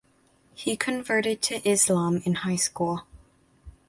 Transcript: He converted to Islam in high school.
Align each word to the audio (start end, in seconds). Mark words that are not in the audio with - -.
He 0.55 0.75
converted 0.75 1.43
to 1.43 1.57
Islam 1.63 2.23
in 2.25 2.33
high 2.41 2.55
school. 2.55 3.03